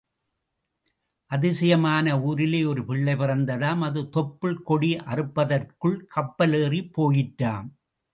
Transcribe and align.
அதிசயமான 1.31 2.15
ஊரிலே 2.21 2.61
ஒரு 2.65 2.81
பிள்ளை 2.85 3.13
பிறந்ததாம் 3.13 3.83
அது 3.87 4.01
தொப்புள் 4.15 4.57
கொடி 4.61 4.89
அறுப்பதற்குள் 5.11 5.99
கப்பல் 6.15 6.55
ஏறிப் 6.61 6.91
போயிற்றாம். 6.93 7.69